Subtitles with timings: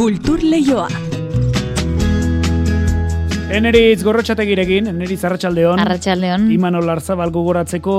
[0.00, 1.09] Kultur Leioa.
[3.50, 5.80] Eneritz gorrotxategirekin, Eneritz Arratxaldeon.
[5.82, 6.44] Arratxaldeon.
[6.54, 7.94] Imanol Arzabal gogoratzeko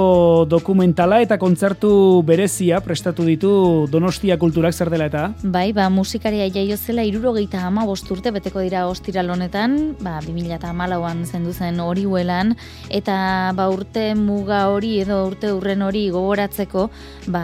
[0.47, 1.89] dokumentala eta kontzertu
[2.24, 3.51] berezia prestatu ditu
[3.92, 5.26] Donostia Kulturak zer dela eta?
[5.44, 10.69] Bai, ba, musikaria jaio zela irurogeita ama bosturte beteko dira ostiral honetan, ba, 2000 eta
[10.72, 12.56] amalauan zendu zen hori huelan,
[12.88, 16.88] eta ba, urte muga hori edo urte urren hori gogoratzeko,
[17.27, 17.44] ba,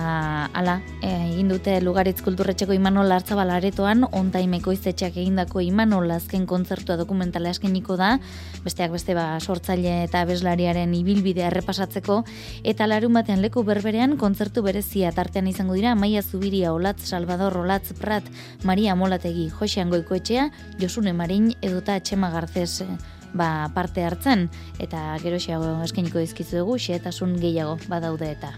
[0.55, 6.95] ala, e, egin dute lugaritz kulturretxeko Imanol Arzabal aretoan, ontaimeko izetxeak egindako Imanol azken kontzertua
[6.95, 8.17] dokumentala eskeniko da,
[8.63, 12.21] besteak beste ba, sortzaile eta abeslariaren ibilbidea errepasatzeko,
[12.67, 17.93] eta larun batean leku berberean kontzertu berezia tartean izango dira Maia Zubiria, Olatz, Salvador, Olatz,
[17.99, 18.23] Prat,
[18.63, 22.89] Maria Molategi, Josean Goikoetxea, Josune Marin, edota Txema Garzez eh,
[23.33, 28.55] ba, parte hartzen, eta gero xeago eskeniko dizkizu dugu, xeetasun gehiago badaude eta.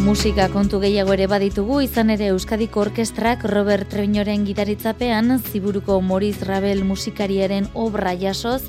[0.00, 6.80] Musika kontu gehiago ere baditugu, izan ere Euskadiko Orkestrak Robert Trebinoren gitaritzapean, ziburuko Moriz Rabel
[6.88, 8.62] musikariaren obra jasoz,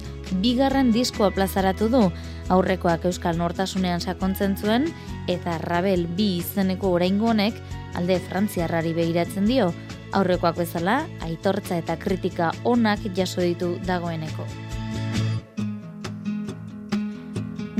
[0.44, 2.02] bigarren diskoa plazaratu du,
[2.52, 4.90] aurrekoak Euskal Nortasunean sakontzen zuen,
[5.32, 7.56] eta Rabel bi izeneko oraingo honek
[7.96, 9.70] alde frantziarrari begiratzen dio,
[10.12, 14.50] aurrekoak bezala, aitortza eta kritika onak jaso ditu dagoeneko.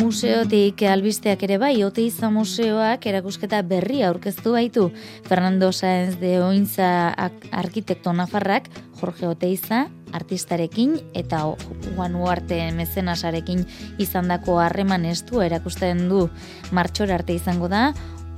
[0.02, 4.88] Museotik albisteak ere bai, Oteiza Museoak erakusketa berri aurkeztu baitu.
[5.28, 7.14] Fernando Sáenz de Oinza
[7.52, 8.66] arkitekto nafarrak,
[8.98, 11.44] Jorge Oteiza, artistarekin eta
[11.92, 13.62] Juan Uarte mezenasarekin
[14.02, 16.24] izandako harreman estu erakusten du.
[16.72, 17.92] Martxor arte izango da,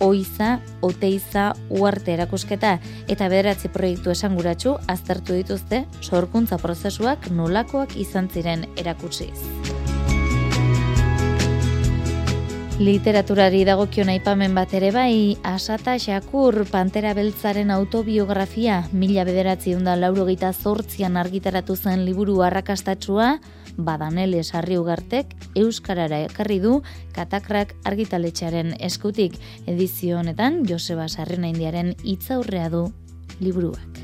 [0.03, 2.75] Oiza, Oteiza, Uarte erakusketa
[3.08, 9.38] eta bederatzi proiektu esanguratsu aztertu dituzte sorkuntza prozesuak nolakoak izan ziren erakutsiz.
[12.82, 20.26] Literaturari dagokion aipamen bat ere bai, Asata Xakur Pantera Beltzaren autobiografia mila bederatzi da lauro
[20.26, 23.40] gita zortzian argitaratu zen liburu arrakastatsua,
[23.78, 26.81] badanele sarri ugartek, Euskarara ekarri du
[27.14, 29.38] katakrak argitaletxearen eskutik
[29.68, 32.88] edizio honetan Joseba Sarrena Indiaren itzaurrea du
[33.40, 34.02] liburuak.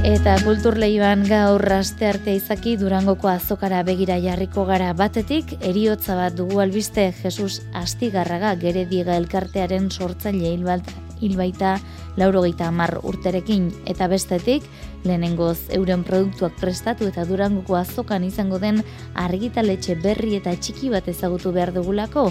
[0.00, 4.94] Eta kultur lehiban gaur raste arte izaki durangoko azokara begira jarriko gara.
[4.96, 10.54] Batetik, eriotza bat dugu albiste Jesus Astigarraga gere diega elkartearen sortzaile
[11.20, 11.74] hilbaita
[12.16, 13.68] laurogeita amar urterekin.
[13.84, 14.64] Eta bestetik,
[15.04, 18.80] lehenengoz euren produktuak prestatu eta durangoko azokan izango den
[19.12, 22.30] argitaletxe berri eta txiki bat ezagutu behar dugulako,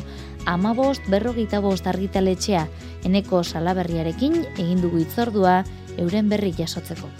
[0.49, 2.65] ama bost berrogeita bost argitaletxea,
[3.05, 5.59] eneko salaberriarekin egin dugu itzordua
[6.01, 7.13] euren berri jasotzeko.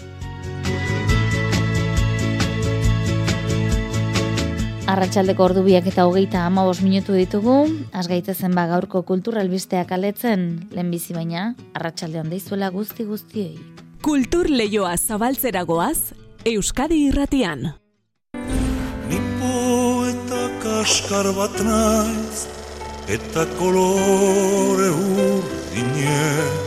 [4.90, 12.18] Arratxaldeko ordubiak eta hogeita ama minutu ditugu, azgaitezen ba gaurko kulturalbisteak aletzen, lehenbizi baina, arratsalde
[12.18, 13.54] handeizuela guzti guztiei.
[14.02, 16.14] Kultur leioa zabaltzeragoaz,
[16.44, 17.76] Euskadi irratian.
[19.06, 19.54] Nipo
[20.10, 22.48] eta kaskar bat naiz,
[23.06, 26.60] eta kolore urdinez.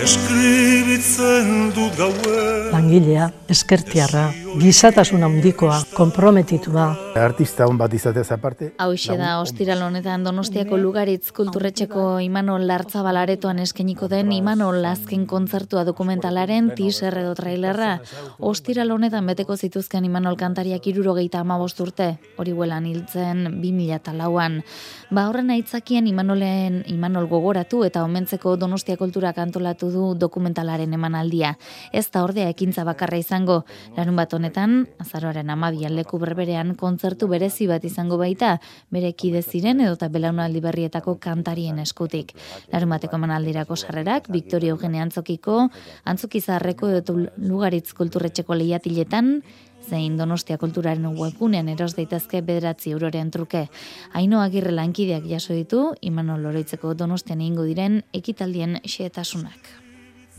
[0.00, 6.86] Eskribitzen dut gaue Langilea, eskertiarra, gizatasun handikoa, komprometitua.
[7.20, 8.70] Artista hon bat izatez aparte.
[8.80, 16.72] Hau da, ostiral honetan Donostiako lugaritz kulturretxeko Imanol Lartzabalaretoan eskeniko den Imanol Azken kontzertua dokumentalaren
[16.78, 17.98] teaser edo trailerra.
[18.38, 24.62] Ostiral honetan beteko zituzken Imanol kantariak irurogeita amabost urte, hori huelan hiltzen 2000 lauan.
[25.10, 31.56] Ba horren aitzakien Imanolen Imanol gogoratu eta omentzeko Donostia kulturak antolatu du dokumentalaren emanaldia.
[31.92, 33.64] Ez da ordea ekintza bakarra izango,
[33.96, 38.56] larun bat honetan, azaroaren amabian leku berberean kontzertu berezi bat izango baita,
[38.90, 42.32] bere kide ziren edo eta belaunaldi berrietako kantarien eskutik.
[42.72, 45.68] Larun bateko emanaldirako sarrerak, Victoria Eugene Antzokiko,
[46.10, 49.42] Antzokizarreko edo lugaritz kulturretxeko lehiatiletan,
[49.88, 53.66] zein Donostia kulturaren webgunean eros daitezke bederatzi euroren truke.
[54.12, 59.76] Aino agirre lankideak jaso ditu, Imanol Loroitzeko Donostian egingo diren ekitaldien xeetasunak.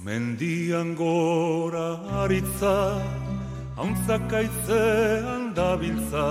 [0.01, 1.89] Mendian gora
[2.23, 2.73] aritza,
[3.77, 6.25] hauntzakaitzean dabiltza.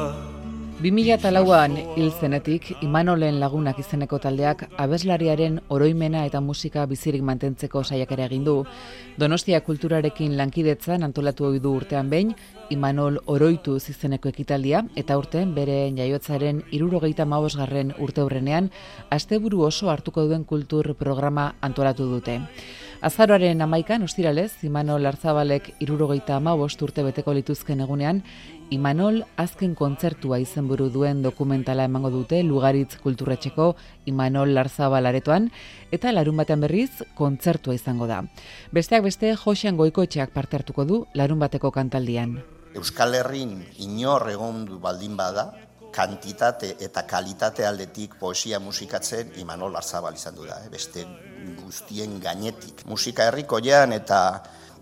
[0.81, 8.47] 2008an hil zenetik, Imanolen lagunak izeneko taldeak abeslariaren oroimena eta musika bizirik mantentzeko saiakera egin
[8.49, 8.55] du.
[9.21, 12.33] Donostia kulturarekin lankidetzan antolatu ohi du urtean behin,
[12.73, 18.71] Imanol oroitu izeneko ekitaldia eta urten bere jaiotzaren irurogeita maosgarren urte hurrenean,
[19.11, 22.41] asteburu oso hartuko duen kultur programa antolatu dute.
[23.01, 28.23] Azaroaren amaikan, ostiralez, Imano Larzabalek irurogeita ama urte beteko lituzken egunean,
[28.71, 33.75] Imanol azken kontzertua izenburu duen dokumentala emango dute Lugaritz Kulturretxeko
[34.05, 35.49] Imanol Larzabal aretoan
[35.91, 38.21] eta larun batean berriz kontzertua izango da.
[38.71, 42.37] Besteak beste Josean Goikoetxeak parte hartuko du larun bateko kantaldian.
[42.77, 45.55] Euskal Herrin inor egon baldin bada,
[45.91, 50.69] kantitate eta kalitate aldetik poesia musikatzen Imanol Larzabal izan du da, eh?
[50.71, 51.09] beste
[51.71, 52.83] guztien gainetik.
[52.91, 54.21] Musika herrikoian eta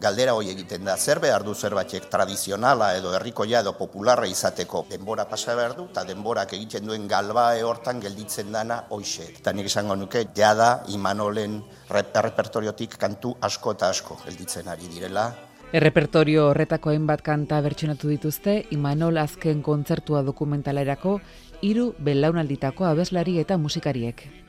[0.01, 4.85] galdera hoi egiten da, zer behar du zerbaitek tradizionala edo herrikoia edo popularra izateko.
[4.91, 9.29] Denbora pasa behar du, eta denborak egiten duen galbae hortan gelditzen dana hoxe.
[9.43, 15.29] Eta nik esango nuke, jada Imanolen repertoriotik kantu asko eta asko gelditzen ari direla.
[15.69, 21.19] Errepertorio horretako hainbat kanta bertsionatu dituzte, Imanol azken kontzertua dokumentalerako,
[21.61, 24.48] hiru belaunalditako abeslari eta musikariek.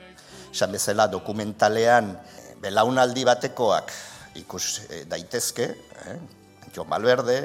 [0.49, 2.13] Esan bezala dokumentalean
[2.61, 3.91] belaunaldi batekoak
[4.39, 5.67] ikus eh, daitezke,
[6.05, 6.19] eh?
[6.75, 7.39] Jon Malberde,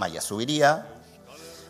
[0.00, 0.78] Maia Zubiria,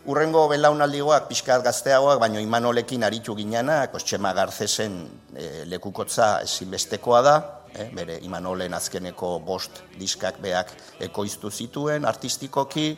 [0.07, 4.99] urrengo belaunaldigoak pixkat gazteagoak, baino Imanolekin aritu ginana, Kostxema Garzesen
[5.35, 7.37] eh, lekukotza ezinbestekoa da,
[7.75, 7.89] eh?
[7.95, 10.71] bere Imanolen azkeneko bost diskak beak
[11.09, 12.93] ekoiztu zituen artistikoki,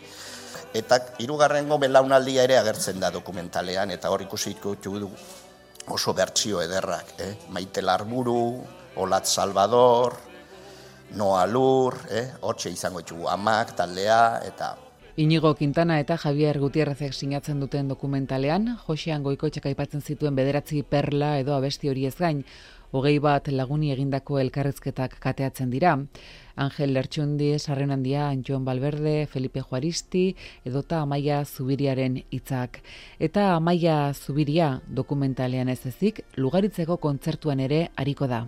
[0.76, 5.10] eta hirugarrengo belaunaldia ere agertzen da dokumentalean, eta hor ikusiko du
[5.88, 7.34] oso bertsio ederrak, eh?
[7.50, 8.62] Maite Larburu,
[8.96, 10.16] Olat Salvador,
[11.14, 12.26] Noa Lur, eh?
[12.40, 14.74] hortxe izango txugu amak, taldea, eta...
[15.16, 21.54] Inigo Quintana eta Javier Gutierrezek sinatzen duten dokumentalean, Josean Goikoetxek aipatzen zituen bederatzi perla edo
[21.56, 22.42] abesti hori ez gain,
[22.96, 25.94] hogei bat laguni egindako elkarrezketak kateatzen dira.
[26.56, 30.26] Angel Lertxundi, Sarren Handia, Antxon Balberde, Felipe Juaristi,
[30.64, 32.80] edota Amaia Zubiriaren hitzak.
[33.20, 38.46] Eta Amaia Zubiria dokumentalean ez ezik, lugaritzeko kontzertuan ere hariko da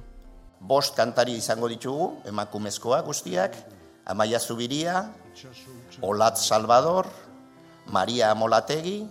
[0.60, 3.54] bost kantari izango ditugu, emakumezkoa guztiak,
[4.08, 5.10] Amaia Zubiria,
[6.02, 7.06] Olatz Salvador,
[7.92, 9.02] Maria Amolategi,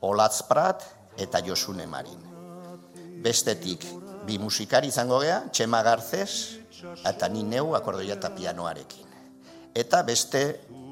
[0.00, 0.84] Olatz Prat
[1.18, 2.20] eta Josune Marin.
[3.22, 3.86] Bestetik,
[4.26, 6.60] bi musikari izango gea, Txema Garzez
[7.06, 9.10] eta ni neu akordoia eta pianoarekin.
[9.74, 10.40] Eta beste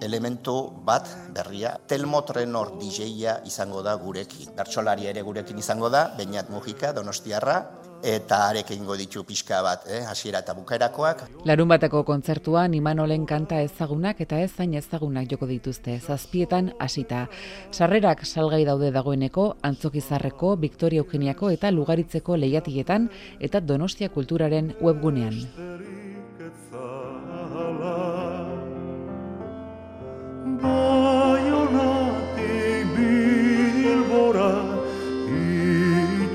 [0.02, 4.50] elementu bat berria, Telmo Trenor DJ-a izango da gurekin.
[4.56, 7.60] Bertsolari ere gurekin izango da, Beñat Mujika, Donostiarra,
[8.02, 11.24] eta arek egingo ditu pixka bat, eh, hasiera eta bukaerakoak.
[11.44, 17.28] Larun bateko kontzertuan Imanolen kanta ezagunak eta ez zain ezagunak joko dituzte, zazpietan hasita.
[17.70, 23.10] Sarrerak salgai daude dagoeneko, antzokizarreko, Victoria Eugeniako eta Lugaritzeko lehiatietan
[23.40, 26.11] eta Donostia Kulturaren webgunean.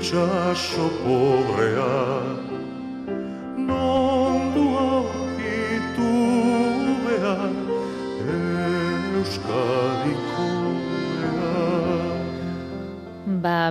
[0.08, 2.47] Itxaso pobrea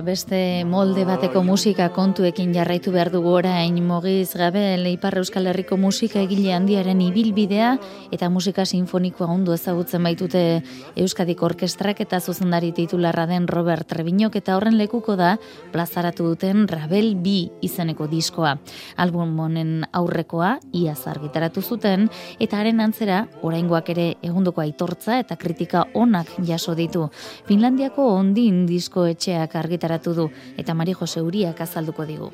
[0.08, 6.22] beste molde bateko musika kontuekin jarraitu behar dugu orain mogiz gabe Leipar Euskal Herriko musika
[6.24, 7.74] egile handiaren ibilbidea
[8.14, 10.42] eta musika sinfonikoa ondo ezagutzen baitute
[10.96, 15.34] Euskadik orkestrak eta zuzendari titularra den Robert Trebinok eta horren lekuko da
[15.74, 18.54] plazaratu duten Rabel B izeneko diskoa.
[18.96, 22.08] Album honen aurrekoa ia argitaratu zuten
[22.40, 27.10] eta haren antzera oraingoak ere egundoko aitortza eta kritika onak jaso ditu.
[27.44, 32.30] Finlandiako ondin disko etxeak argitaratu du eta Mari Jose Uriak azalduko digu.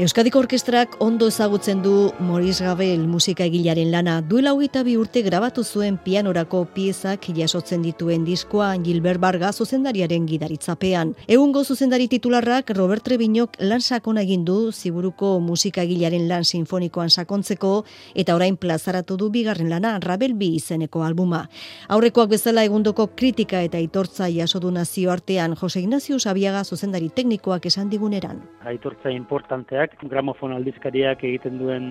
[0.00, 1.90] Euskadiko Orkestrak ondo ezagutzen du
[2.24, 4.14] Moris Gabel musika egilaren lana.
[4.24, 11.12] Duela hogeita bi urte grabatu zuen pianorako piezak jasotzen dituen diskoa Gilbert Barga zuzendariaren gidaritzapean.
[11.28, 17.74] Egungo zuzendari titularrak Robert Trebinok lan sakona egin du ziburuko musika egilaren lan sinfonikoan sakontzeko
[18.14, 21.42] eta orain plazaratu du bigarren lana Rabel bi izeneko albuma.
[21.88, 27.92] Aurrekoak bezala egundoko kritika eta itortza jasodu nazio artean Jose Ignacio Sabiaga zuzendari teknikoak esan
[27.92, 28.40] diguneran.
[28.64, 31.84] Aitortza importanteak gramofon aldizkariak egiten duen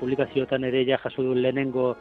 [0.00, 1.94] publikazioetan ere ja jaso du lehenengo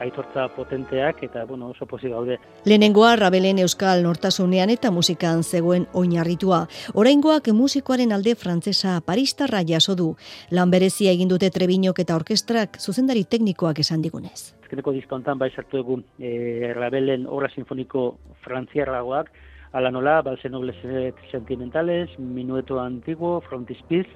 [0.00, 2.38] aitortza potenteak eta bueno, oso posi gaude.
[2.64, 6.66] Lehenengoa Rabelen Euskal Nortasunean eta musikan zegoen oinarritua.
[6.94, 10.14] Oraingoak musikoaren alde frantsesa Paristarra jaso du.
[10.50, 14.52] Lan berezia egin dute Trebinok eta orkestrak zuzendari teknikoak esan digunez.
[14.66, 19.30] Ezkeneko diskontan bai sartu dugu e, Rabelen obra sinfoniko frantziarragoak,
[19.72, 20.76] ala nola, balse nobles
[21.30, 24.06] sentimentales, minueto antiguo, frontispiz,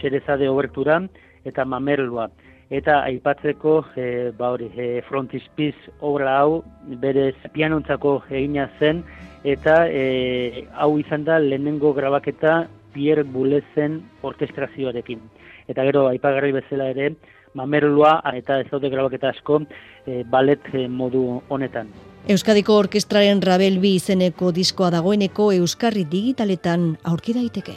[0.00, 1.02] xereza de obertura
[1.44, 2.30] eta mamerlua.
[2.70, 6.62] Eta aipatzeko e, ba hori, e, frontispiz obra hau
[7.02, 9.02] berez pianontzako egina zen
[9.44, 12.64] eta e, hau izan da lehenengo grabaketa
[12.94, 15.20] Pierre Bulezen orkestrazioarekin.
[15.68, 17.12] Eta gero aipagarri bezala ere,
[17.54, 19.60] mamerlua eta ez daude grabaketa asko
[20.06, 21.92] e, balet e, modu honetan.
[22.24, 27.76] Euskadiko Orkestraren Rabel bi izeneko diskoa dagoeneko Euskarri digitaletan aurki daiteke.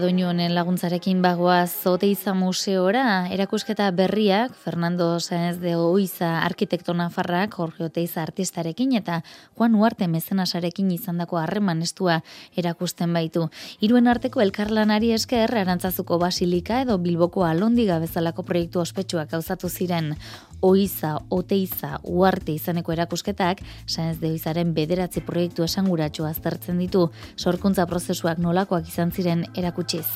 [0.00, 7.84] Doinu honen laguntzarekin bagoa Zoteiza Museora, erakusketa berriak, Fernando Sáenz de Oiza arkitekto nafarrak, Jorge
[7.84, 9.22] Oteiza artistarekin eta
[9.58, 12.22] Juan Uarte mezenasarekin izandako harreman estua
[12.56, 13.48] erakusten baitu.
[13.80, 20.14] Hiruen arteko elkarlanari esker, arantzazuko basilika edo bilboko alondiga bezalako proiektu ospetsuak gauzatu ziren.
[20.62, 28.38] Oiza, Oteiza, Uarte izaneko erakusketak, Sáenz de Oizaren bederatzi proiektu esanguratsua aztertzen ditu, sorkuntza prozesuak
[28.38, 30.06] nolakoak izan ziren erakutsiz.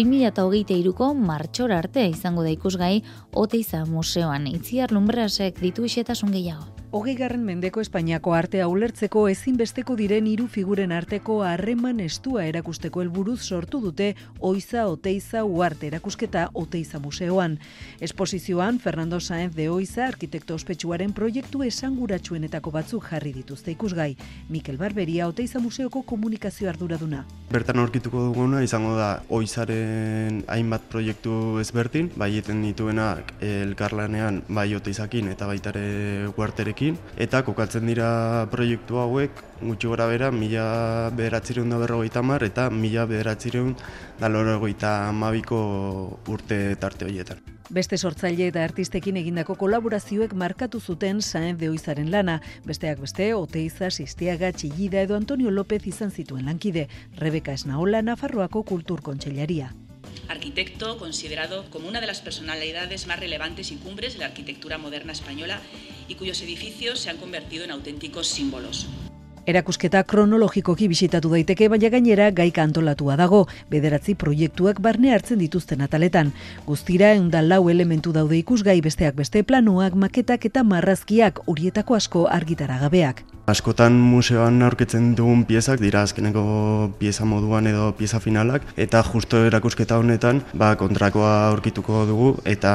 [0.00, 3.02] 2008ko martxor arte izango da ikusgai
[3.44, 4.48] Oteiza museoan.
[4.48, 6.80] Itziar lumbrasek ditu isetasun gehiago.
[6.90, 13.36] Hogei garren mendeko Espainiako artea ulertzeko ezinbesteko diren hiru figuren arteko harreman estua erakusteko helburuz
[13.44, 14.08] sortu dute
[14.48, 17.60] Oiza Oteiza Uarte erakusketa Oteiza Museoan.
[18.00, 24.12] Esposizioan Fernando Sáenz de Oiza arkitekto ospetsuaren proiektu esanguratsuenetako batzuk jarri dituzte ikusgai.
[24.54, 27.24] Mikel Barberia Oteiza Museoko komunikazio arduraduna.
[27.50, 35.34] Bertan aurkituko duguna izango da Oizaren hainbat proiektu ezberdin, bai eten dituenak elkarlanean bai Oteizakin
[35.34, 35.82] eta baitare
[36.36, 42.70] Uarterekin eta kokatzen dira proiektu hauek gutxi gora bera mila bederatzireun da berrogeita mar eta
[42.70, 43.74] mila bederatzireun
[44.22, 45.64] da lorogeita mabiko
[46.30, 47.42] urte tarte horietan.
[47.70, 52.40] Beste sortzaile eta artistekin egindako kolaborazioek markatu zuten Saen de Oizaren lana.
[52.66, 56.88] Besteak beste, Oteiza, Sistiaga, Txillida edo Antonio López izan zituen lankide.
[57.16, 59.70] Rebeka Esnaola, Nafarroako Kultur Kontseilaria
[60.28, 65.12] arquitecto considerado como una de las personalidades más relevantes y cumbres de la arquitectura moderna
[65.12, 65.60] española
[66.08, 68.86] y cuyos edificios se han convertido en auténticos símbolos.
[69.48, 76.34] Erakusketa kronologikoki bisitatu daiteke, baina gainera gaika antolatua dago, bederatzi proiektuak barne hartzen dituzten ataletan.
[76.66, 83.24] Guztira, eundan lau elementu daude ikusgai besteak beste planuak, maketak eta marrazkiak horietako asko argitaragabeak.
[83.50, 86.42] Askotan museoan aurketzen dugun piezak dira azkeneko
[87.00, 92.72] pieza moduan edo pieza finalak eta justo erakusketa honetan ba, kontrakoa aurkituko dugu eta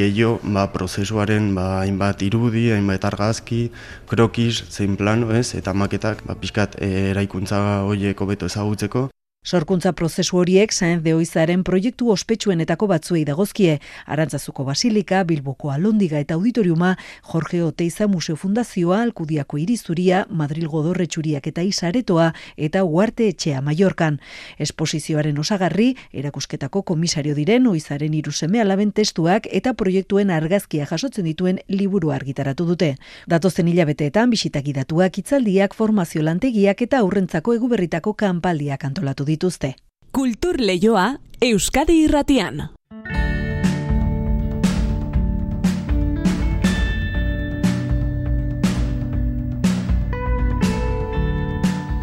[0.00, 3.70] gehiago ba, prozesuaren ba, hainbat irudi, hainbat argazki,
[4.10, 9.08] krokis, zein plano ez, eta maketak ba, pixkat eraikuntza horiek hobeto ezagutzeko.
[9.48, 16.98] Sorkuntza prozesu horiek Saenz de proiektu ospetsuenetako batzuei dagozkie, Arantzazuko Basilika, Bilboko Alondiga eta Auditoriuma,
[17.22, 24.20] Jorge Oteiza Museo Fundazioa, Alkudiako Irizuria, Madril Godorretxuriak eta Isaretoa eta Uarte Etxea Mallorcan.
[24.58, 32.10] Esposizioaren osagarri, erakusketako komisario diren Oizaren iruseme alaben testuak eta proiektuen argazkia jasotzen dituen liburu
[32.10, 32.96] argitaratu dute.
[33.26, 39.74] Datozen hilabeteetan bisitak idatuak, itzaldiak, formazio lantegiak eta aurrentzako eguberritako kanpaldiak antolatu dituzte.
[40.12, 42.77] Kultur Leioa Euskadi Irratian.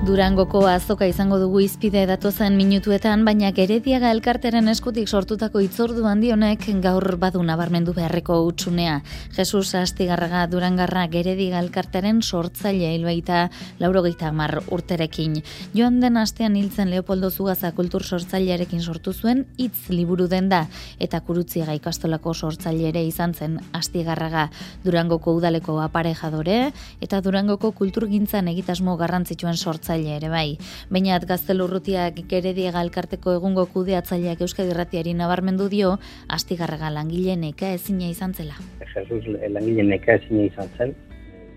[0.05, 7.15] Durangoko azoka izango dugu izpide datozen minutuetan, baina gerediaga elkarteren eskutik sortutako itzordu handionek gaur
[7.17, 8.99] badu nabarmendu beharreko utxunea.
[9.33, 13.47] Jesus Astigarraga Durangarra gerediaga elkarteren sortzaile hilbaita
[13.81, 15.39] laurogeita mar urterekin.
[15.73, 20.67] Joan den astean hiltzen Leopoldo Zugaza kultur sortzailearekin sortu zuen hitz liburu den da,
[20.99, 24.51] eta kurutziaga ikastolako sortzaile ere izan zen Astigarraga
[24.85, 26.61] Durangoko udaleko aparejadore,
[27.01, 30.57] eta Durangoko kulturgintzan egitasmo garrantzitsuen sortzaile ere bai.
[30.89, 35.97] Baina gaztelurrutiak gerediega elkarteko egungo kudeatzaileak Euskadi Irratiari nabarmendu dio,
[36.27, 38.59] astigarraga langile neka ezina izan zela.
[38.93, 40.93] Jesus langile neka ezina izan zen,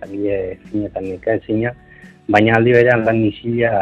[0.00, 1.74] langile finetan neka ezina,
[2.28, 3.72] baina aldi berean lan isila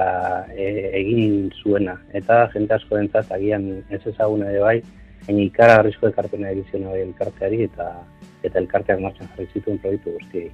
[0.54, 0.66] e,
[1.00, 1.98] egin zuena.
[2.14, 4.76] Eta jente asko dentzat agian ez ezaguna ere bai,
[5.26, 7.90] baina ikara arrizko ekarpena egiziona bai elkarteari eta
[8.46, 10.50] eta elkarteak martxan jarri zituen proiektu guztiei.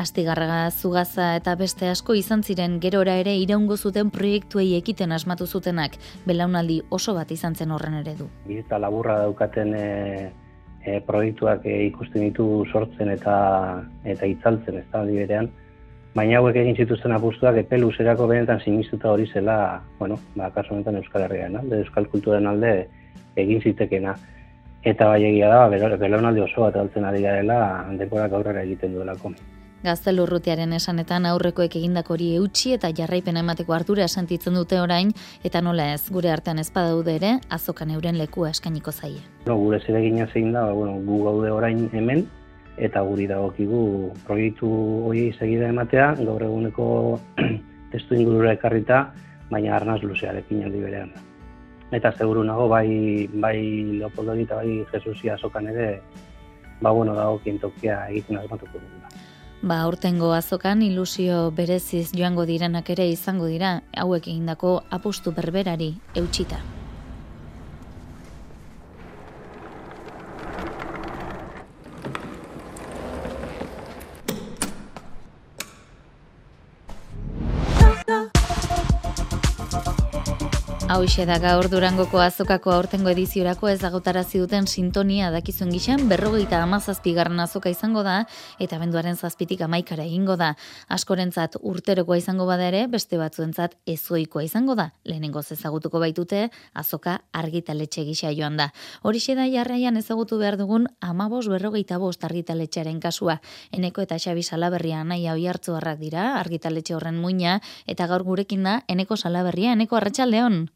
[0.00, 5.96] Astigarraga zugaza eta beste asko izan ziren gerora ere iraungo zuten proiektuei ekiten asmatu zutenak,
[6.26, 8.28] belaunaldi oso bat izan zen horren eredu.
[8.48, 9.88] Eta laburra daukaten e,
[10.84, 13.34] e, proiektuak e, ikusten ditu sortzen eta
[14.04, 15.50] eta itzaltzen ez da berean,
[16.14, 20.98] baina hauek egin zituzten apustuak epe luzerako benetan sinistuta hori zela, bueno, ba, kasu honetan
[21.02, 22.74] Euskal Herrian, alde, Euskal Kulturen alde
[23.38, 24.16] egin zitekena.
[24.80, 29.34] Eta bai egia da, belaunaldi oso bat altzen ari garela, dekorak aurrera egiten duelako.
[29.84, 35.12] Gaztelurrutiaren esanetan aurrekoek egindako hori eutxi eta jarraipena emateko ardura sentitzen dute orain,
[35.44, 39.22] eta nola ez, gure artean ez badaude ere, azokan euren lekua eskainiko zaie.
[39.46, 42.26] No, gure zeregina zein da, ba, bueno, gu gaude orain hemen,
[42.76, 44.68] eta guri dagokigu proiektu
[45.08, 46.86] hori segida ematea, gaur eguneko
[47.92, 49.10] testu ingurura ekarrita,
[49.50, 51.12] baina arnaz luzearekin aldi berean.
[51.90, 53.58] Eta seguru nago, bai, bai
[53.98, 56.02] Leopoldo eta bai Jesusia azokan ere,
[56.80, 59.00] ba, bueno, dago tokia egiten asmatuko dugu.
[59.62, 66.79] Ba, urtengo azokan ilusio bereziz joango direnak ere izango dira, hauek egindako apustu berberari eutxita.
[80.90, 87.12] Hau da gaur durangoko azokako aurtengo ediziorako ez dagotarazi duten sintonia dakizun gixan, berrogeita amazazpi
[87.14, 88.24] garran azoka izango da,
[88.58, 90.56] eta benduaren zazpitik amaikara egingo da.
[90.88, 94.88] Askorentzat urterokoa izango bada ere, beste batzuentzat ezoikoa izango da.
[95.04, 98.72] Lehenengo ezagutuko baitute, azoka argitaletxe gisa joan da.
[99.04, 103.38] Horixe da jarraian ezagutu behar dugun amabos berrogeita bost argitaletxearen kasua.
[103.70, 105.38] Eneko eta xabi salaberria nahi hau
[105.76, 110.66] harrak dira, argitaletxe horren muina, eta gaur gurekin da, eneko salaberria, eneko arratsaldeon.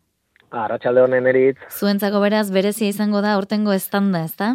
[0.54, 1.58] Arratxalde honen eritz.
[1.74, 4.52] Zuentzako beraz, berezia izango da, ortengo estanda, ez da?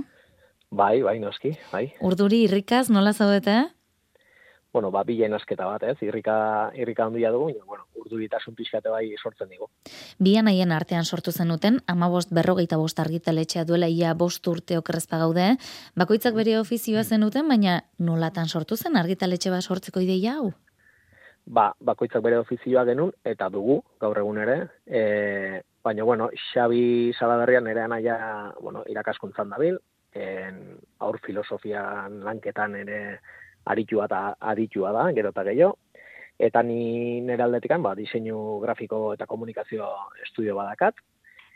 [0.71, 1.89] Bai, bai, noski, bai.
[2.05, 3.57] Urduri, irrikaz, nola zaudete?
[4.71, 5.97] Bueno, ba, bilen asketa bat, ez?
[6.05, 6.35] Irrika,
[6.77, 9.67] irrika handia dugu, bueno, urduri eta pixkate bai sortzen digu.
[10.19, 15.17] Bian haien artean sortu zenuten, ama bost berrogeita bost argitaletxea duela ia bost urte okerrezpa
[15.17, 15.57] gaude,
[15.95, 20.53] bakoitzak bere ofizioa zenuten, baina nolatan sortu zen argitaletxe bat sortzeko ideia hau?
[21.49, 27.67] Ba, bakoitzak bere ofizioa genun, eta dugu, gaur egun ere, e, Baina, bueno, Xabi Salaberrian
[27.67, 29.77] ere anaia, bueno, irakaskuntzan dabil,
[30.13, 33.19] en, aur filosofian lanketan ere
[33.65, 34.21] aritua eta
[34.51, 35.77] aditua da, gero eta gehiago.
[36.39, 39.87] Eta ni nire aldetikan, ba, diseinu grafiko eta komunikazio
[40.23, 40.99] estudio badakat.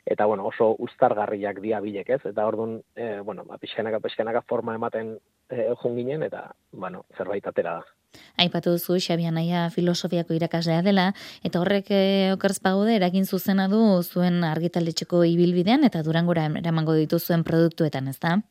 [0.05, 2.21] Eta, bueno, oso ustargarriak dia bilek ez.
[2.31, 5.15] Eta orduan, e, bueno, ba, pixkanaka, pixkanaka forma ematen
[5.49, 8.02] e, ginen, eta, bueno, zerbait atera da.
[8.37, 11.11] Aipatu duzu Xabian naia filosofiako irakaslea dela
[11.43, 12.59] eta horrek eh, okerz
[12.95, 18.41] eragin zuzena du zuen argitaletxeko ibilbidean eta Durangora eramango ditu zuen produktuetan, ezta?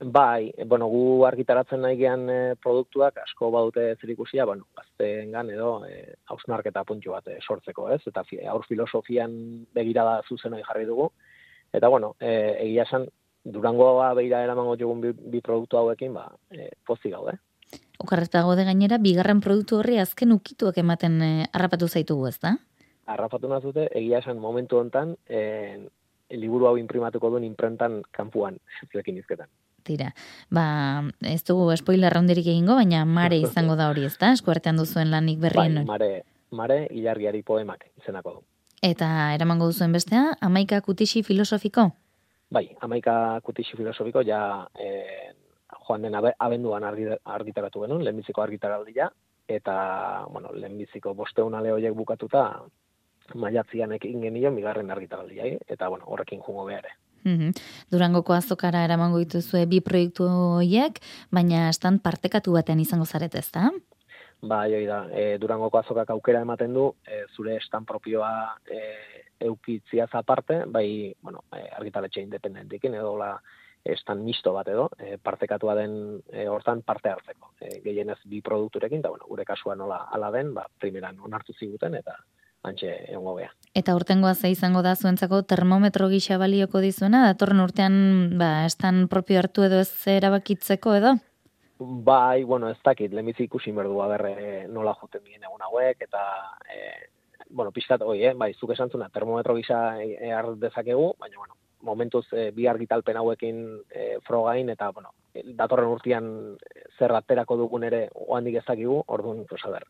[0.00, 6.14] Bai, bueno, gu argitaratzen nahi gean eh, produktuak asko badute zerikusia, bueno, gazteengan edo eh,
[6.32, 8.00] hausnarketa puntxo bat eh, sortzeko, ez?
[8.08, 11.10] Eta aur filosofian begirada zuzena jarri dugu.
[11.72, 13.10] Eta bueno, eh, egia esan
[13.44, 17.36] Durangoa beira eramango jogun bi, bi produktu hauekin, ba, eh, pozik gaude.
[18.00, 22.54] Okarreta gode gainera, bigarren produktu horri azken ukituak ematen e, harrapatu zaitugu ez da?
[23.10, 25.88] Harrapatu nazute, egia esan momentu hontan, e,
[26.38, 28.56] liburu hau imprimatuko duen imprentan kanpuan,
[28.92, 29.50] zuekin izketan.
[29.84, 30.10] Tira,
[30.52, 30.64] ba,
[31.24, 35.40] ez dugu spoiler raundirik egingo, baina mare izango da hori ez da, eskuartean duzuen lanik
[35.42, 35.82] berrien.
[35.82, 36.10] Bai, mare,
[36.56, 38.44] mare ilargiari poemak izenako du.
[38.86, 41.90] Eta eramango duzuen bestea, amaika kutixi filosofiko?
[42.50, 44.40] Bai, amaika kutixi filosofiko, ja,
[44.72, 45.34] e,
[45.90, 49.10] joan den abenduan argitaratu genuen, lehenbiziko argitaraldia,
[49.50, 49.74] eta,
[50.30, 52.44] bueno, lehenbiziko bosteun ale horiek bukatuta,
[53.34, 55.58] maiatzian ekin genion, bigarren argitaraldia, eh?
[55.66, 56.86] eta, bueno, horrekin jungo behar.
[57.24, 57.50] Mm
[57.92, 61.00] Durangoko azokara eramango dituzue bi proiektu horiek,
[61.34, 63.68] baina estan partekatu batean izango zaret ez da?
[64.40, 68.30] Ba, joi da, e, Durangoko azokak aukera ematen du, e, zure estan propioa
[68.64, 68.80] e,
[69.50, 73.34] eukitzia aparte, bai, bueno, e, argitaletxe independentikin, edo la,
[73.84, 75.94] estan misto bat edo, e, partekatua den
[76.28, 77.54] e, hortan parte hartzeko.
[77.60, 81.96] E, gehienez bi produkturekin, eta bueno, gure kasua nola ala den, ba, primeran onartu ziguten,
[81.96, 82.18] eta
[82.68, 83.50] antxe egon gobea.
[83.74, 87.94] Eta urtengoa ze izango da zuentzako termometro gisa balioko dizuena, datorren urtean,
[88.38, 91.14] ba, estan propio hartu edo ez erabakitzeko edo?
[91.80, 96.24] Bai, bueno, ez dakit, lehenbizi ikusi berdua berre nola joten dien egun hauek, eta,
[96.68, 97.08] e,
[97.48, 98.34] bueno, pixkat, oi, eh?
[98.36, 104.18] bai, zuk esantzuna, termometro gisa ehar dezakegu, baina, bueno, momentuz e, bi argitalpen hauekin e,
[104.26, 105.14] frogain eta bueno,
[105.56, 106.28] datorren urtean
[106.98, 109.88] zer aterako dugun ere oandik ezakigu, orduan prosa ber.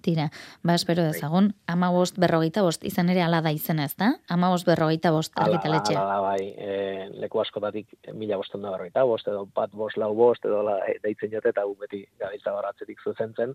[0.00, 0.30] Tira,
[0.64, 1.12] ba espero bai.
[1.12, 4.14] dezagun, ama bost berrogeita bost, izan ere ala da izena ez da?
[4.32, 5.96] Ama bost berrogeita bost argitaletxe.
[5.98, 10.14] Ala, ala, bai, e, leku askotatik mila boston da berrogeita bost, edo bat bost lau
[10.16, 13.52] bost, edo la, e, deitzen jote, eta gu beti gaitza baratzetik zuzen zen.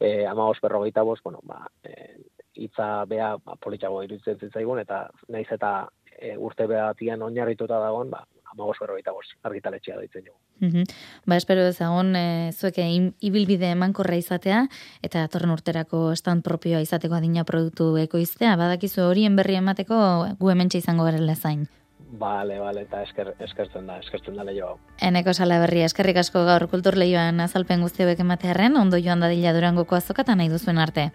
[0.00, 2.16] E, ama bost berrogeita bost, bueno, ba, e,
[2.64, 5.74] itza bea ba, politxago iruditzen zitzaigun, eta naiz eta
[6.18, 8.24] e, urte behatian oinarrituta dagoen, ba,
[8.54, 10.34] amagos berroita bost argitaletxea daitzen jo.
[10.62, 10.84] Mm
[11.26, 12.84] Ba, espero ezagon, e, zueke
[13.20, 14.64] ibilbide emankorra izatea,
[15.02, 19.96] eta atorren urterako stand propioa izateko adina produktu ekoiztea, badakizu horien berri emateko
[20.38, 21.66] gu hementxe izango gara lezain.
[22.14, 24.76] Bale, bale, eta esker, eskertzen da, eskertzen da lehio hau.
[25.02, 29.54] Eneko sala berria, eskerrik asko gaur kultur lehioan azalpen guzti hauek ematearen, ondo joan dadila
[29.56, 31.10] durangoko azokatan nahi duzuen arte.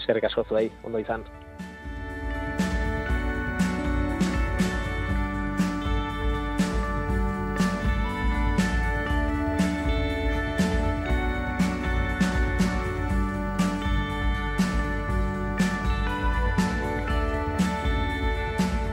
[0.00, 1.22] Eskerrik asko zuei, ondo izan.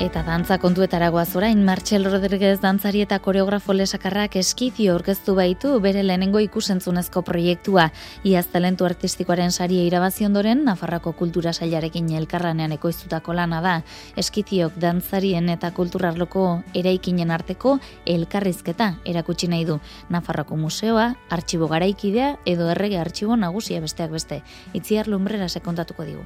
[0.02, 6.02] Eta dantza kontuetara goaz orain, Martxel Rodriguez dantzari eta koreografo lesakarrak eskizio orkestu baitu bere
[6.02, 7.84] lehenengo ikusentzunezko proiektua.
[8.26, 13.76] Iaz talentu artistikoaren saria irabazi ondoren, Nafarrako kultura sailarekin elkarranean ekoiztutako lana da.
[14.18, 17.78] Eskiziok dantzarien eta kulturarloko eraikinen arteko
[18.10, 19.78] elkarrizketa erakutsi nahi du.
[20.10, 24.42] Nafarroko museoa, artxibo garaikidea edo errege artxibo nagusia besteak beste.
[24.74, 26.26] Itziar lumbrera sekontatuko digu.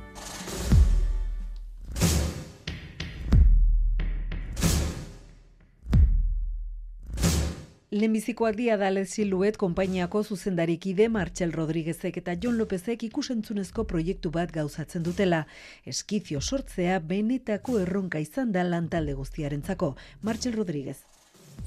[7.96, 15.02] Lehenbizikoak dia da Siluet konpainiako zuzendarikide Martxel Rodriguezek eta Jon Lopezek ikusentzunezko proiektu bat gauzatzen
[15.04, 15.46] dutela.
[15.86, 19.96] Eskizio sortzea benetako erronka izan da lantalde guztiarentzako.
[20.24, 20.98] Martxel Rodriguez.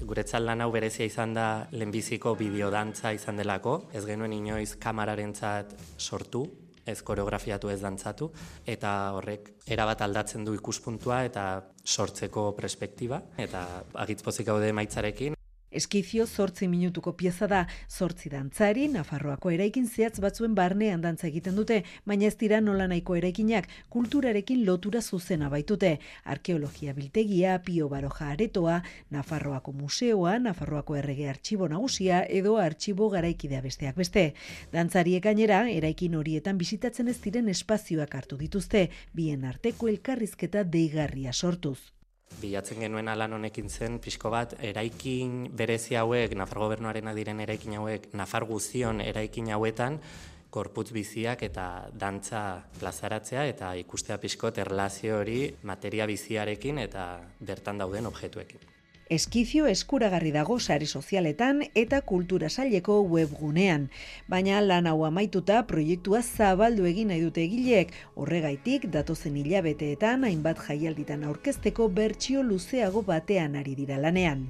[0.02, 6.44] Guretzat lan hau berezia izan da lehenbiziko bideodantza izan delako, ez genuen inoiz kamararentzat sortu,
[6.84, 8.28] ez koreografiatu ez dantzatu,
[8.66, 11.48] eta horrek erabat aldatzen du ikuspuntua eta
[11.84, 13.64] sortzeko perspektiba, eta
[14.04, 15.37] agitzpozik gaude maitzarekin.
[15.70, 21.82] Eskizio zortzi minutuko pieza da, zortzi dantzari, Nafarroako eraikin zehatz batzuen barnean dantza egiten dute,
[22.08, 25.98] baina ez dira nola nahiko eraikinak kulturarekin lotura zuzena baitute.
[26.24, 28.78] Arkeologia biltegia, Pio Baroja aretoa,
[29.10, 34.24] Nafarroako museoa, Nafarroako errege artxibo nagusia edo artxibo garaikidea besteak beste.
[34.72, 41.78] Dantzariek gainera, eraikin horietan bisitatzen ez diren espazioak hartu dituzte, bien arteko elkarrizketa deigarria sortuz
[42.40, 48.12] bilatzen genuen lan honekin zen pixko bat eraikin berezi hauek Nafar gobernuarena diren eraikin hauek
[48.12, 50.00] Nafar guzion eraikin hauetan
[50.50, 57.10] korputz biziak eta dantza plazaratzea eta ikustea pixkot erlazio hori materia biziarekin eta
[57.40, 58.77] bertan dauden objektuekin.
[59.08, 63.86] Eskizio eskuragarri dago sare sozialetan eta kultura saileko webgunean.
[64.28, 71.24] Baina lan hau amaituta proiektua zabaldu egin nahi dute egileek, horregaitik datozen hilabeteetan hainbat jaialditan
[71.24, 74.44] aurkezteko bertsio luzeago batean ari dira lanean.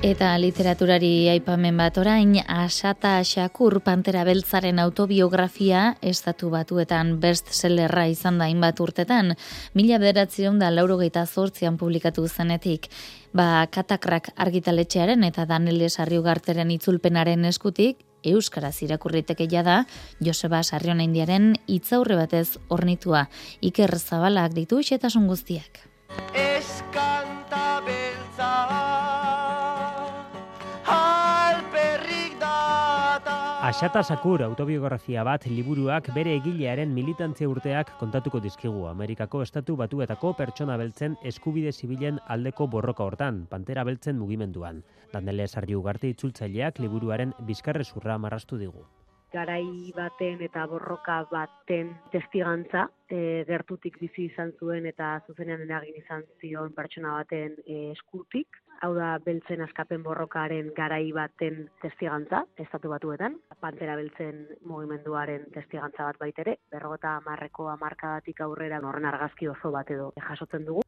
[0.00, 8.46] Eta literaturari aipamen bat orain, Asata Shakur Pantera Beltzaren autobiografia estatu batuetan bestsellerra izan da
[8.48, 9.34] inbat urtetan,
[9.76, 12.88] mila bederatzion da laurogeita zortzian publikatu zenetik.
[13.36, 19.84] Ba, katakrak argitaletxearen eta Danele Sarriugarteren itzulpenaren eskutik, Euskaraz irakurriteke da
[20.18, 23.28] Joseba Sarriona Indiaren itzaurre batez ornitua.
[23.60, 25.84] Iker Zabalak ditu xetasun guztiak.
[26.32, 27.19] Eskanta
[33.70, 40.78] Asata Sakur autobiografia bat liburuak bere egilearen militantzia urteak kontatuko dizkigu Amerikako estatu batuetako pertsona
[40.80, 44.80] beltzen eskubide zibilen aldeko borroka hortan, pantera beltzen mugimenduan.
[45.12, 48.82] Dandele sarri ugarte itzultzaileak liburuaren bizkarrezurra marrastu digu
[49.32, 56.26] garai baten eta borroka baten testigantza e, gertutik bizi izan zuen eta zuzenean eragin izan
[56.40, 63.36] zion pertsona baten e, eskutik hau da beltzen askapen borrokaren garai baten testigantza, estatu batuetan,
[63.60, 70.12] pantera beltzen mugimenduaren testigantza bat baitere, berrogota marreko amarkadatik aurrera horren argazki oso bat edo
[70.30, 70.86] jasotzen dugu.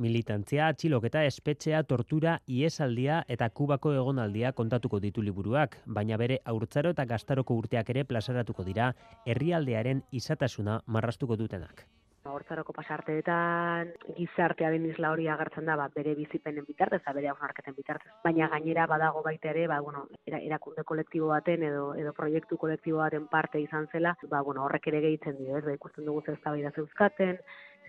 [0.00, 7.04] Militantzia, atxiloketa, espetxea, tortura, iesaldia eta kubako egonaldia kontatuko ditu liburuak, baina bere aurtzaro eta
[7.12, 8.90] gastaroko urteak ere plazaratuko dira
[9.28, 11.84] herrialdearen izatasuna marrastuko dutenak
[12.28, 18.12] hortzaroko pasarteetan gizartea den isla hori agertzen da ba, bere bizipenen bitartez, bere hausnarketen bitartez.
[18.24, 23.26] Baina gainera badago baita ere, ba, bueno, erakunde kolektibo baten edo edo proiektu kolektibo baten
[23.32, 26.72] parte izan zela, ba, bueno, horrek ere gehitzen dio, ez, ba, ikusten dugu zer da
[26.74, 27.38] zeuzkaten,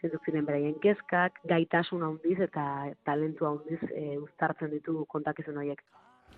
[0.02, 5.82] beraien kezkak, gaitasun handiz eta talentu handiz e, uztartzen ditu kontakizun horiek.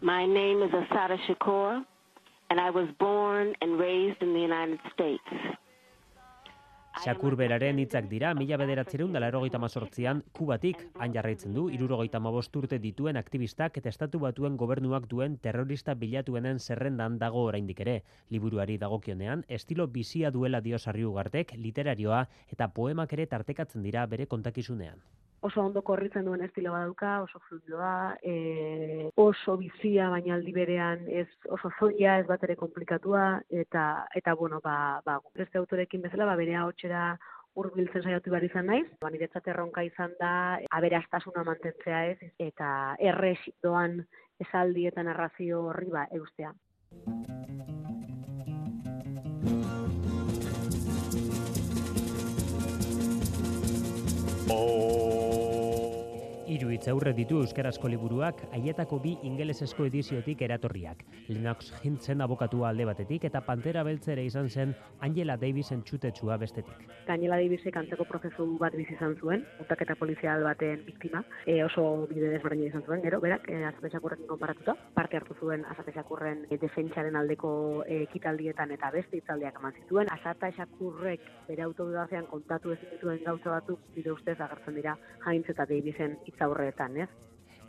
[0.02, 1.86] My name is Asada Shakur,
[2.50, 5.58] and I was born and raised in the United States.
[7.02, 12.20] Shakur beraren hitzak dira, mila bederatzireun dela erogeita mazortzian, kubatik, han jarraitzen du, irurogeita
[12.62, 18.04] urte dituen aktivistak eta estatu batuen gobernuak duen terrorista bilatuenen zerrendan dago oraindik ere.
[18.30, 24.28] Liburuari dagokionean, estilo bizia duela dio sarri ugartek, literarioa eta poemak ere tartekatzen dira bere
[24.28, 25.02] kontakizunean.
[25.44, 31.28] Oso ondo korritzen duen estilo badauka, oso fluidoa, e, oso bizia, baina aldi berean ez
[31.52, 33.26] oso zoia, ez bat ere komplikatua,
[33.64, 37.04] eta, eta bueno, ba, ba, beste autorekin bezala, ba, bere hotxera
[37.60, 40.34] hurbiltzen saiatu behar izan naiz, ba, niretzat erronka izan da,
[40.80, 44.00] aberastasuna mantentzea ez, eta erres doan
[44.48, 46.56] esaldi eta narrazio horri ba, eustea.
[56.54, 61.00] Hiru hitz aurre ditu euskarazko liburuak haietako bi ingelesezko ediziotik eratorriak.
[61.32, 64.76] Lennox Hintzen abokatua alde batetik eta Pantera Beltzere izan zen
[65.08, 66.84] Angela Davisen txutetsua bestetik.
[67.08, 72.30] Gainela Davisek antzeko prozesu bat bizi izan zuen, utaketa polizial baten biktima, e, oso bide
[72.36, 77.56] desberdina izan zuen, gero, berak, e, azatexakurrekin konparatuta, parte hartu zuen azatexakurren e, defentsaren aldeko
[77.88, 83.84] e, ekitaldietan eta beste hitzaldiak eman zituen, azatexakurrek bere autobiografian kontatu ez dituen gauza batzuk,
[83.98, 87.10] bide ustez agertzen dira Heinz eta Davisen hitzaurreetan, ez?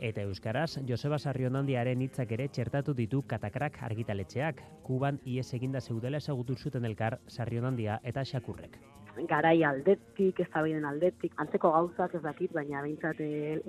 [0.01, 4.61] Eta euskaraz, Joseba Sarrionandiaren hitzak ere txertatu ditu katakrak argitaletxeak.
[4.83, 8.79] Kuban ies eginda zeudela ezagutu zuten elkar Sarrionandia eta Xakurrek.
[9.29, 13.20] Garai aldetik, ez aldetik, antzeko gauzak ez dakit, baina behintzat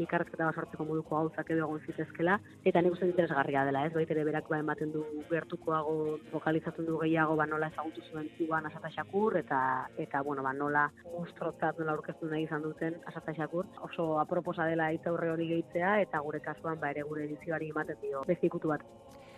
[0.01, 4.23] ikarrezketa bat sortzeko moduko gauzak edo egon zitezkela, eta nik uste interesgarria dela, ez, baitere
[4.23, 9.37] berak ba ematen du gertukoago, lokalizatzen du gehiago, ba nola ezagutu zuen zuan asata xakur,
[9.37, 9.59] eta,
[9.97, 14.89] eta bueno, ba nola mustrotzat nola aurkeztu nahi izan duten asata xakur, oso aproposa dela
[15.05, 18.81] aurre hori gehitzea, eta gure kasuan ba ere gure edizioari ematen dio bestikutu bat.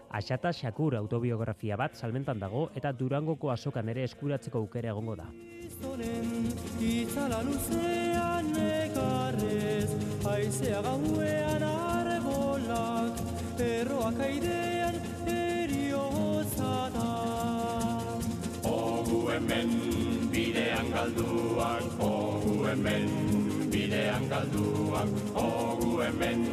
[0.09, 5.27] Asata Shakur autobiografia bat salmentan dago eta Durangoko azokan ere eskuratzeko aukera egongo da.
[6.79, 9.89] Itzala luzean negarrez,
[10.25, 13.21] haizea gauean arbolak,
[13.59, 17.09] erroak aidean eriotza da.
[18.71, 19.75] Ogu hemen
[20.31, 23.11] bidean galduak, ogu hemen
[23.69, 26.47] bidean galduak, ogu hemen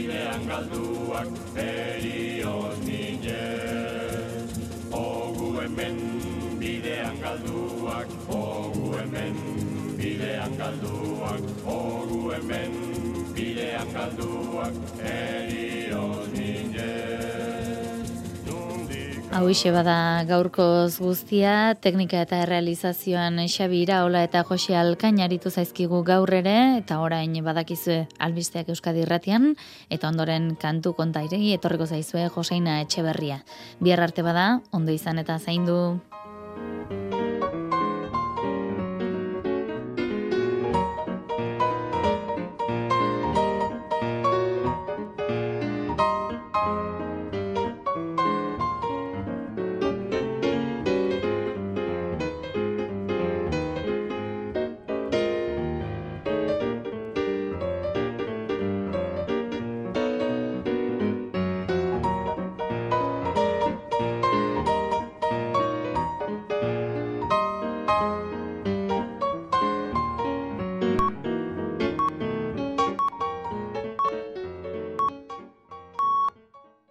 [0.00, 4.48] bidean galduak, erioz minez.
[4.92, 5.96] Ogu hemen
[6.60, 9.36] bidean galduak, ogu hemen
[10.00, 12.72] bidean galduak, ogu hemen
[13.36, 15.49] bidean galduak, erioz
[19.30, 26.00] Hau ise bada gaurkoz guztia, teknika eta realizazioan Xabi Iraola eta Jose Alkain aritu zaizkigu
[26.02, 29.52] gaur ere, eta orain badakizue albisteak Euskadi irratian,
[29.88, 33.44] eta ondoren kantu kontairei etorriko zaizue Joseina Etxeberria.
[33.78, 36.00] Bihar arte bada, ondo izan eta zaindu.